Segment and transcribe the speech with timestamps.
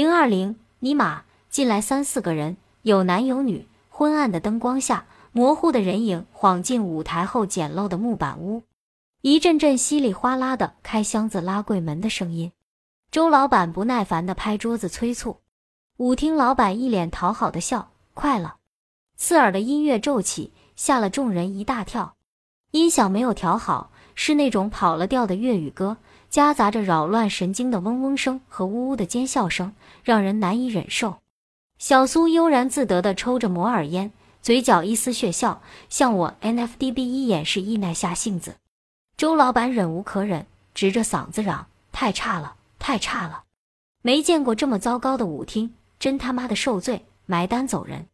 [0.00, 3.68] 零二零，尼玛，进来三四个人，有男有女。
[3.90, 8.62] 昏暗的灯光下，模糊的人影晃进舞台后简陋的木板屋。
[9.20, 12.50] 一阵阵稀里哗啦的开箱子、拉柜门的声音。
[13.10, 15.40] 周老板不耐烦的拍桌子催促。
[15.98, 18.56] 舞厅老板一脸讨好的笑：“快了！”
[19.18, 22.14] 刺耳的音乐骤起，吓了众人一大跳。
[22.70, 25.98] 音响没有调好，是那种跑了调的粤语歌。
[26.30, 29.74] 夹杂着扰乱神经的嗡嗡声和呜呜的尖笑声，
[30.04, 31.16] 让人难以忍受。
[31.78, 38.56] 小苏悠然自得地抽着摩尔烟，嘴角一丝血笑，向我 NFDB 一眼示意耐下性子。
[39.16, 43.42] 周老板忍无可忍，直着嗓子嚷：“太差了，太差了！
[44.02, 47.04] 没见过这么糟糕的舞厅，真他妈的受罪！
[47.26, 48.06] 埋单走人！”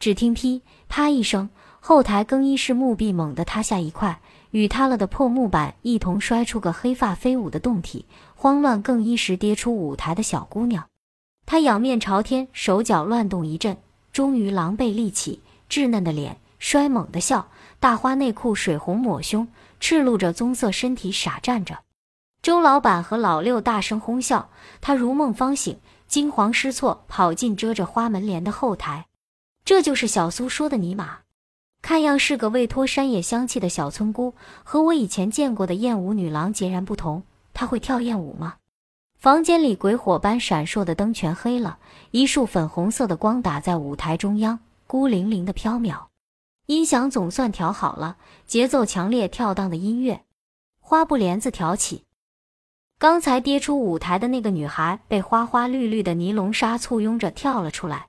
[0.00, 4.20] 只听噼啪一声，后台更衣室木壁猛地塌下一块。
[4.52, 10.86] 与塌了的破木板一同摔出个黑发飞舞的胴体，慌乱更衣时跌出舞台的小姑娘，
[11.46, 13.78] 她仰面朝天，手脚乱动一阵，
[14.12, 17.48] 终于狼狈立起，稚嫩的脸摔猛的笑，
[17.80, 19.48] 大花内裤水红抹胸，
[19.80, 21.78] 赤露着棕色身体傻站着。
[22.42, 24.50] 周老板和老六大声哄笑，
[24.82, 29.06] 他如梦方醒，惊慌失措跑进遮着花门帘的后台，
[29.64, 31.21] 这就是小苏说的尼玛。
[31.82, 37.24] 看样是个未脱山野香气的小村姑，和我以前见过的艳舞女郎截然不同。
[37.52, 38.54] 她会跳艳舞吗？
[39.18, 41.78] 房间里鬼火般闪烁的灯全黑了，
[42.12, 46.06] 一束粉红色的光打在舞台中央，孤零零的飘渺。
[46.66, 48.16] 音响总算调好了，
[48.46, 50.22] 节奏强烈跳荡的音乐，
[50.80, 52.04] 花布帘子挑起。
[52.98, 58.06] 刚才跌出舞台的那个女孩被花花绿绿的尼龙纱簇拥着跳了出来，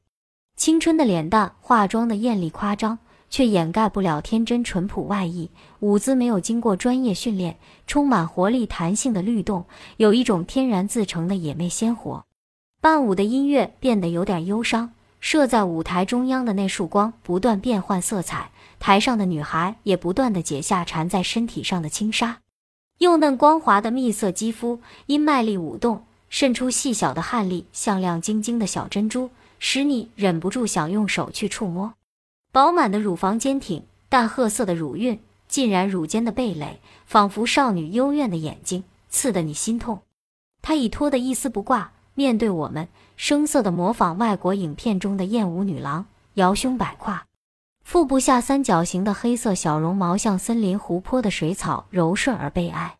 [0.55, 2.99] 青春的脸蛋，化妆的艳丽夸张。
[3.33, 9.65] 却掩盖不了天真淳朴外衣，舞姿没有经过专业训练，充满活力弹性的律动，
[9.97, 12.25] 有一种天然自成的野媚鲜活。
[12.79, 22.37] 伴舞的音乐变得有点忧伤，射在舞台中央的那束光不断变换色彩，台上的女孩也不断的解下缠在身体上的轻纱，
[22.99, 31.95] 幼嫩光滑的蜜色肌肤因卖力舞动渗出细小的汗粒，像亮晶晶的小珍珠，使你忍不住想用手去触摸。
[32.53, 40.03] 饱满的乳房坚挺，淡褐色的乳晕浸染乳尖的蓓蕾，仿佛少女幽怨的眼睛，刺得你心痛。
[40.61, 42.87] 她已脱得一丝不挂，面对我们，
[43.17, 46.05] 生涩的模仿外国影片中的艳舞女郎，
[46.35, 47.25] 摇胸摆胯，
[47.83, 52.97] 腹部下三角形的黑色小绒毛像森林湖泊的水草，柔顺而悲哀。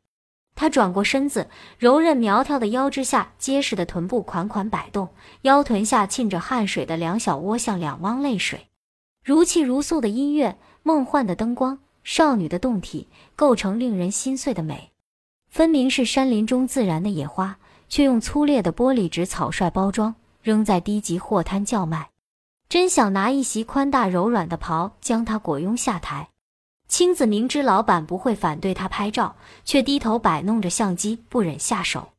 [0.55, 1.47] 她转过身子，
[1.77, 5.09] 柔韧苗条的腰肢下，结实的臀部款款摆动，
[5.43, 8.65] 腰臀下沁着汗水的两小窝像两汪泪水。
[9.23, 13.07] 如泣如诉的音乐，梦幻的灯光，少女的胴体，
[13.37, 14.91] 构成令人心碎的美。
[15.49, 17.57] 分明是山林中自然的野花，
[17.87, 22.09] 却用粗劣的玻璃纸草率包装，扔在低级货摊叫卖。
[22.67, 26.27] 真想拿一袭宽大柔软的袍将她裹拥下台。
[26.89, 32.09] 青子明知老板不会反对他拍照，却低头摆弄着相机，不忍下手。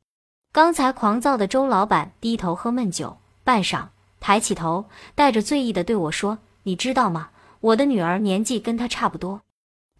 [0.53, 3.88] 刚才狂躁的周老板低头喝闷酒，半晌
[4.21, 6.38] 抬起头，带着醉意的对我说。
[6.64, 7.30] 你知道吗？
[7.60, 9.41] 我的女儿年纪跟她差不多。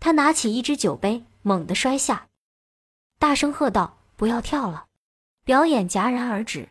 [0.00, 2.26] 他拿起一只酒杯，猛地摔下，
[3.19, 4.84] 大声喝道：“不要跳了！”
[5.47, 6.69] 表演戛然而止。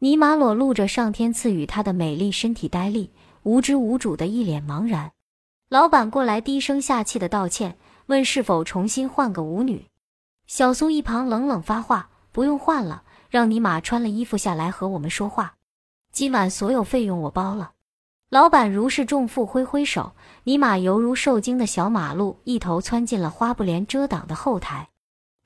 [0.00, 3.10] 尼玛裸露着上天赐予她的美丽身体，呆立，
[3.44, 5.12] 无知无主的一脸茫然。
[5.70, 9.86] 老板过来低声下气的道歉，问是否重新换个舞女。
[10.46, 15.54] 小苏一旁冷冷发话：“不用换了，让尼玛穿了衣服下来和我们说话。
[16.12, 17.72] 今晚所有费用我包了。”
[18.28, 24.88] 老板如释重负，挥挥手，尼玛犹如受惊的小马路，一头窜进了花布帘遮挡的后台。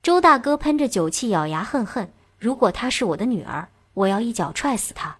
[0.01, 5.19] 周大哥喷着酒气，咬牙恨恨：“如果她是我的女儿，我要一脚踹死她。”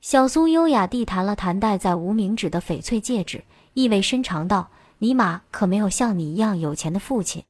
[0.00, 3.44] 小苏优雅地弹了弹戴在无名指的翡翠戒指，
[3.74, 7.44] 意味深长道：“尼玛可没有像你一样有钱的父亲。”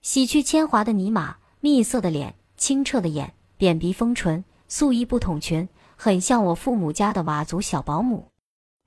[0.00, 8.28] 洗去铅华的尼玛，蜜色的脸，清澈的眼，扁鼻丰唇，素衣不筒裙，很像我父母家的佤族小保姆。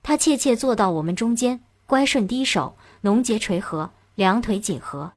[0.06, 5.14] 他怯怯坐到我们中间，乖顺低首，浓睫垂合，两腿紧合。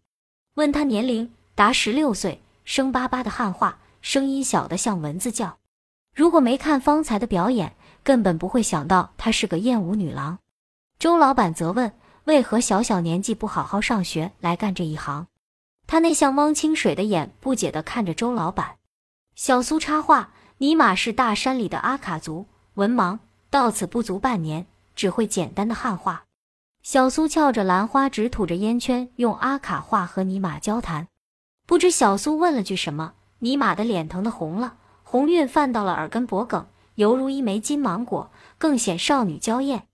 [0.55, 5.59] 问他年龄，达十六岁，生巴巴的汉话，声音小得像蚊子叫。
[6.15, 10.39] 如果没看方才的表演，根本不会想到她是个艳舞女郎。
[10.97, 11.93] 周老板则问：
[12.23, 15.27] 为何小小年纪不好好上学，来干这一行？
[15.85, 18.77] 他那像汪清水的眼不解地看着周老板。
[19.35, 23.19] 小苏插话：尼玛是大山里的阿卡族，文盲，
[23.51, 24.65] 到此不足半年。
[24.99, 26.25] 只会简单的汉话，
[26.83, 31.07] 小苏翘着兰花指，吐着烟圈，用阿卡话和尼玛交谈。
[31.65, 39.87] 不知小苏问了句什么，尼玛的脸疼的红了，红晕泛到了耳根脖梗，犹如一枚金芒果，更显少女娇艳。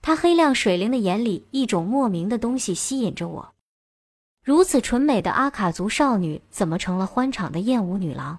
[0.00, 3.52] 她黑亮水灵的眼里，一种莫名的东西吸引着我。
[4.42, 8.38] 如此纯美的阿卡族少女，怎么成了欢场的艳舞女郎？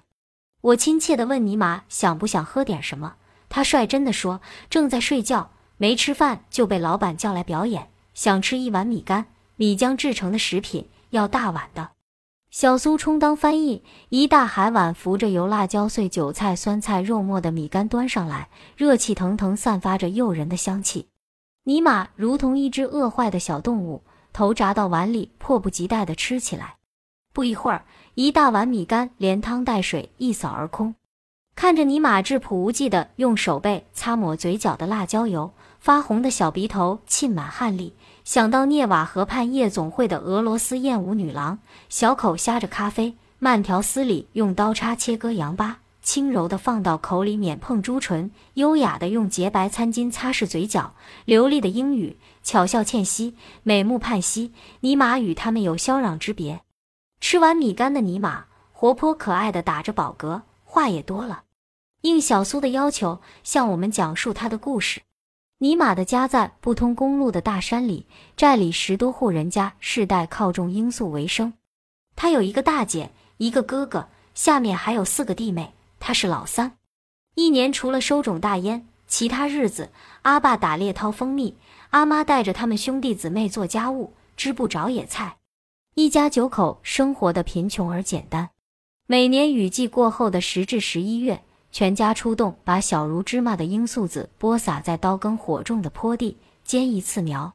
[0.62, 3.14] 我亲切地问尼玛想不想喝点什么。
[3.48, 9.26] 他率真地说：“正在睡觉，没吃饭就被老板叫来表演，想吃一碗米干，
[9.56, 11.92] 米浆制成的食品，要大碗的。”
[12.50, 21.08] 小苏充当翻译，一大海碗浮着油辣椒碎、韭菜、酸菜、肉末的米干端上来，热气腾腾，散发着诱人的香气。
[21.64, 24.02] 尼玛如同一只饿坏的小动物。
[24.32, 26.76] 头扎到碗里，迫不及待地吃起来。
[27.32, 27.84] 不一会儿，
[28.14, 30.94] 一大碗米干连汤带水一扫而空。
[31.56, 37.94] 看着尼玛质朴无忌地用手背擦抹嘴角的辣椒油，发红的小鼻头沁满汗粒，
[38.24, 41.58] 想到涅瓦河畔夜总会的俄罗斯艳舞女郎，
[41.88, 50.94] 小口呷着咖啡，慢条斯理用刀叉切割羊巴，轻柔地放到口里免碰朱唇，优雅地用洁白餐巾擦拭嘴角，
[51.24, 52.18] 流利的英语。
[52.42, 54.52] 巧笑倩兮，美目盼兮。
[54.80, 56.62] 尼玛与他们有霄壤之别。
[57.20, 61.42] 吃完米干的尼玛，活泼可爱的打着饱嗝，话也多了，
[62.02, 65.02] 应小苏的要求，向我们讲述他的故事。
[65.60, 68.06] 尼玛的家在不通公路的大山里，
[68.36, 71.52] 寨里十多户人家，世代靠种罂粟为生。
[72.14, 76.76] 他有一个大姐，一个哥哥，下面还有四个弟妹，他是老三。
[77.34, 79.90] 一年除了收种大烟，其他日子
[80.22, 81.56] 阿爸打猎掏蜂蜜。
[81.90, 85.38] 阿妈带着他们兄弟姊妹做家务，织布找野菜，
[85.96, 88.50] 一家九口生活的贫穷而简单。
[89.06, 97.54] 每年雨季过后的十至十一月，全家出动，把小如芝麻的罂粟籽播撒在刀耕火种的坡地，坚一次苗。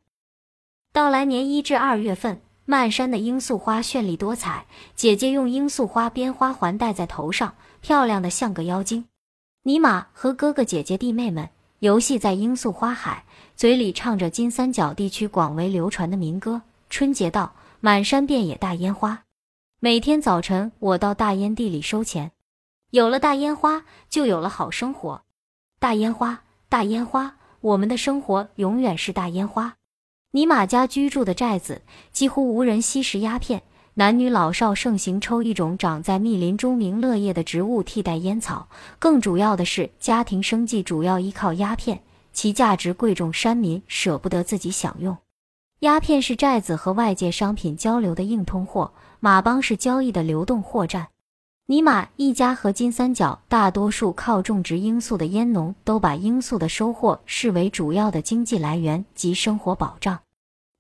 [0.92, 4.66] 到来年一至二月份，漫山的罂粟花绚丽多彩，
[4.96, 9.06] 姐姐用罂粟花编花环戴在头上，漂亮的像个妖精。
[9.64, 11.50] 尼玛和哥哥姐姐弟妹们
[11.80, 13.24] 游戏在罂粟花海。
[13.56, 19.24] 嘴里唱着金三角地区广为流传的民歌：“春节到，满山遍野大烟花。”
[19.80, 22.32] 每天早晨，我到大烟地里收钱。
[22.94, 25.24] 有了大烟花，就有了好生活。
[25.80, 29.78] 大烟花，大烟花，我们的生活永远是大烟花。
[30.34, 31.82] 尼玛家居住的寨子
[32.12, 33.64] 几乎无人吸食鸦片，
[33.96, 38.68] 男女老少盛行抽一种长在密林中名乐叶的植物替代烟草。
[39.00, 42.04] 更主要的是，家庭生计主要依靠鸦片。
[42.32, 45.18] 其价值贵重，山民舍不得自己享用。
[45.80, 51.08] 鸦片是寨子和外界商品交流的硬通货，马帮是交易的流动货站。
[51.66, 60.20] 尼玛一家和金三角大多数靠种植罂粟的烟农，都把罂粟的收获视为主要的经济来源及生活保障。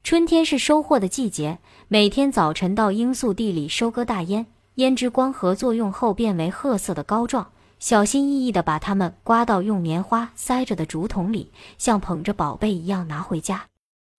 [0.03, 4.45] 春天是收获的季节，每天早晨到罂粟地里收割大烟，
[4.75, 7.51] 胭脂光合作用后变为褐色的膏状。
[7.79, 13.67] 小心翼翼地把它们刮到用棉花塞着的竹筒里，像捧着宝贝一样拿回家。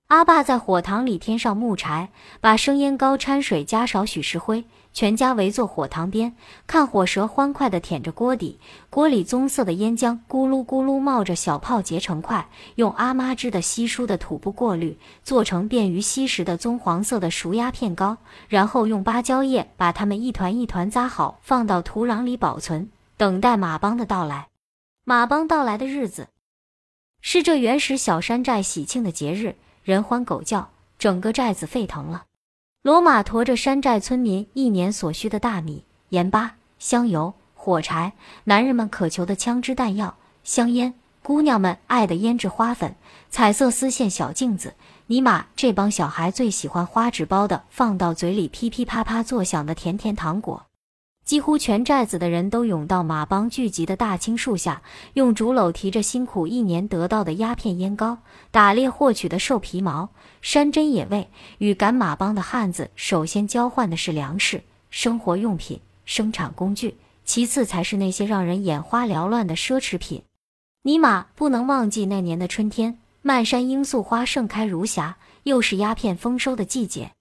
[0.08, 4.64] 阿爸在火塘里添上木柴，把生烟膏掺水，加少许石灰，
[4.94, 6.37] 全家围坐火塘边，
[6.69, 18.19] 看火舌欢快地舔着锅底，锅里棕色的烟浆咕噜咕噜冒着小泡，结成块，用阿妈织的稀疏的土布过滤，做成便于吸食的棕黄色的熟鸦片膏，
[18.49, 22.88] 然后用芭蕉叶把它们一团一团扎好，放到土壤里保存。
[23.17, 24.49] 等待马帮的到来，
[25.02, 26.29] 马帮到来的日子，
[27.20, 32.26] 是这原始小山寨喜庆的节日，人欢狗叫，整个寨子沸腾了。
[32.85, 38.12] 罗马驮着山寨村民一年所需的大米、盐巴、香油、火柴，
[38.45, 42.95] 男人们渴求的枪支弹药、香烟，姑娘们爱的胭脂花粉、
[43.31, 44.75] 彩色丝线小镜子。
[45.07, 50.67] 尼玛，这帮小孩最喜欢花纸包的，放到嘴里噼噼啪啪作响的甜甜糖果。
[51.25, 54.83] 几乎全寨子的人都涌到马帮聚集的大青树下，
[55.14, 58.19] 用竹篓提着辛苦一年得到的鸦片烟膏、
[58.50, 60.11] 打猎获取的兽皮毛、
[60.43, 70.23] 山珍野味，与赶马帮的汉子首先交换的是粮食、生活用品、生产工具，其次才是那些让人眼花缭乱的奢侈品。
[70.83, 77.12] 尼玛不能忘记那年的春天，漫山罂粟花盛开如霞，又是鸦片丰收的季节。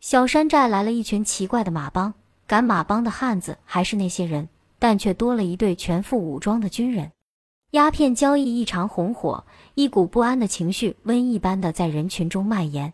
[0.00, 2.14] 小山寨来了一群奇怪的马帮。
[2.52, 4.46] 赶马帮的汉子还是那些人，
[4.78, 7.10] 但却多了一队全副武装的军人。
[7.70, 12.92] 鸦片交易异常红火，一股不安的情绪瘟疫般的在人群中蔓延，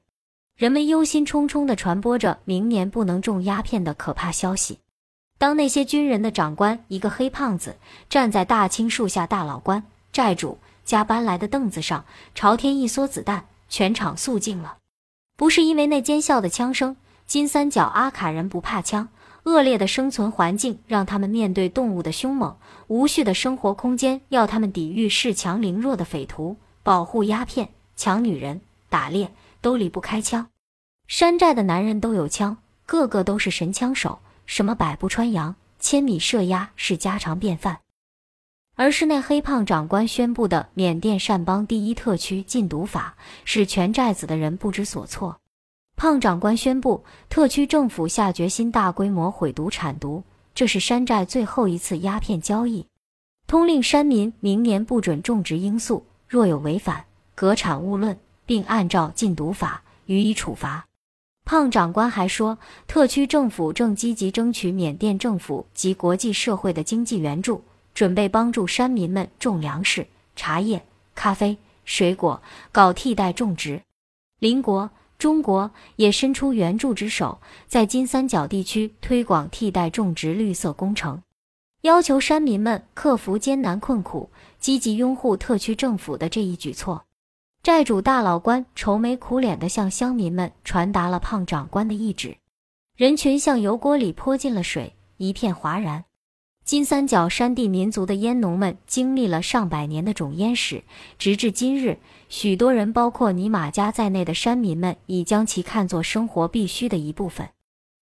[0.55, 4.79] 人们忧心忡忡地传播着明年不能种鸦片的可怕消息。
[5.39, 14.77] 当那些军人的长官一个黑胖子站在大青树下，大老官寨主家搬来的凳子上，朝天一梭子弹，全场肃静了。
[15.37, 16.97] 不是因为那尖啸的枪声，
[17.27, 19.09] 金三角阿卡人不怕枪。
[19.49, 22.55] 恶劣的生存环境让他们面对动物的凶猛，
[22.89, 30.49] 无序的生活空间要他们抵御恃强凌弱的匪徒，保护鸦片、抢女人、打猎都离不开枪。
[31.07, 37.79] 山寨的男人都有枪，个个都是神枪手，什么百步穿杨、千米射鸦是家常便饭。
[38.77, 45.41] 而是那黑胖长官宣布的缅甸善邦第一特区禁毒法，使全寨子的人不知所措。
[45.99, 50.23] 胖长官宣布，特区政府下决心大规模毁毒铲毒，
[50.55, 52.87] 这是山寨最后一次鸦片交易，
[53.49, 60.87] 通令山民明年不准种植罂粟，若有违反，革产勿论，并按照禁毒法予以处罚。
[61.45, 67.65] 胖长官还说，特区政府正积极争取缅甸政府及国际社会的经济援助。
[67.93, 70.81] 准备帮助山民们种粮食、茶叶、
[71.17, 72.41] 咖啡、水果，
[72.71, 73.83] 搞替代种植。
[74.39, 74.89] 邻国
[75.19, 81.21] 中国也伸出援助之手，在金三角地区推广替代种植绿色工程，
[81.81, 87.05] 要求山民们克服艰难困苦，积极拥护特区政府的这一举措。
[87.65, 92.37] 债主大老官愁眉苦脸地向乡民们传达了胖长官的意志，
[92.95, 96.05] 人群像油锅里泼进了水，一片哗然。
[96.69, 100.85] 金三角山地民族的烟农们经历了上百年的种烟史，
[101.19, 101.99] 直至今日，
[102.29, 107.49] 许多人，包括尼玛家在内的山民们，已将其看作生活必须的一部分。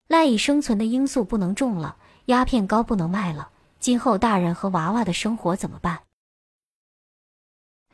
[0.08, 1.94] 赖以生存的罂粟不能种了，
[2.24, 6.00] 鸦片膏不能卖了，今后大人和娃娃的生活怎么办？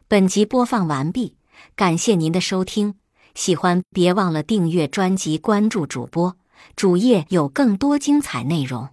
[0.09, 1.37] 本集播放完毕，
[1.77, 2.95] 感谢您的收听，
[3.35, 6.39] 喜欢别忘了订阅专辑、关注主播，
[6.75, 8.89] 主页有更多精彩内容。